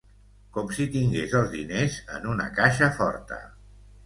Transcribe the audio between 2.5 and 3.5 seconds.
caixa forta.